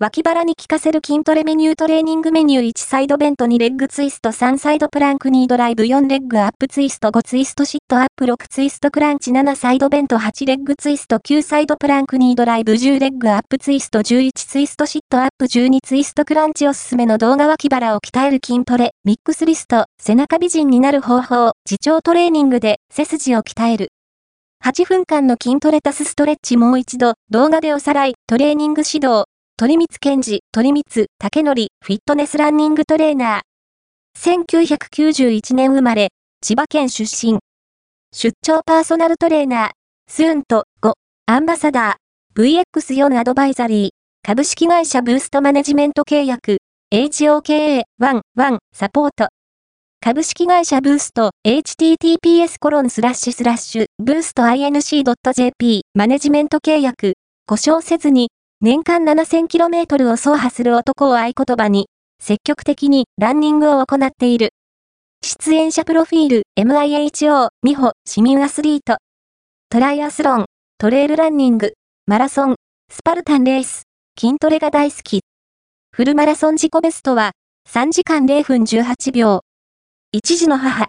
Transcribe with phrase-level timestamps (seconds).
[0.00, 23.88] 脇腹に効かせる筋トレメニュートレーニングメニュー1サイドベント2レッグツイスト3サイドプランク2ドライブ4レッグアップツイスト5ツイストシットアップ6ツイストクランチ7サイドベント8レッグツイスト9サイドプランク2ドライブ10レッグアップツイスト11ツイストシットアップ12ツイストクランチおすすめの動画脇腹を鍛える筋トレミックスリスト背中美人になる方法自重トレーニングで背筋を鍛える
[24.64, 29.24] 8分間の筋トレタスストレッチもう一度動画でおさらいトレーニング指導
[29.60, 31.52] 鳥光健治、鳥光、竹則、
[31.84, 34.46] フィットネスランニングトレーナー。
[34.46, 37.40] 1991年生まれ、千葉県出身。
[38.14, 39.70] 出張パーソナルトレーナー、
[40.08, 40.92] スーンと5、
[41.26, 43.88] アンバサダー、VX4 アドバイザリー、
[44.22, 46.58] 株式会社ブーストマネジメント契約、
[46.94, 47.82] HOKA11
[48.72, 49.26] サポート。
[50.00, 58.28] 株式会社ブースト、https コロンスラッシュスラッシュ、ブースト inc.jp、マネジメント契約、故障せずに、
[58.60, 61.86] 年間 7000km を走破する男を合言葉に、
[62.20, 64.50] 積極的にランニングを行っている。
[65.22, 68.96] 出演者プロフィール、MIHO、美穂、市民アスリート。
[69.70, 71.74] トライアスロン、トレイルランニング、
[72.06, 72.56] マラソン、
[72.90, 73.82] スパルタンレース、
[74.18, 75.20] 筋トレが大好き。
[75.92, 77.30] フルマラソン自己ベストは、
[77.70, 79.42] 3時間0分18秒。
[80.10, 80.86] 一児の母。